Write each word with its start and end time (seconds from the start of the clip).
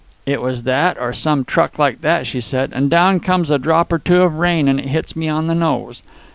It 0.25 0.41
was 0.41 0.63
that, 0.63 0.97
or 0.99 1.13
some 1.13 1.45
truck 1.45 1.77
like 1.77 2.01
that, 2.01 2.25
she 2.25 2.41
said. 2.41 2.71
And 2.73 2.89
down 2.89 3.19
comes 3.19 3.51
a 3.51 3.59
drop 3.59 3.93
or 3.93 3.99
two 3.99 4.23
of 4.23 4.39
rain 4.39 4.67
and 4.67 4.81
hits 4.81 5.15
me 5.15 5.29
on 5.29 5.45
the 5.45 5.53
nose. 5.53 6.01